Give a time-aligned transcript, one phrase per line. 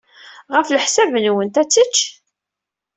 [0.53, 1.97] Ɣef leḥsab-nwent, ad tečč?